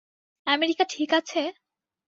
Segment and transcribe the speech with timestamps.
[0.47, 1.41] America ঠিক আছে?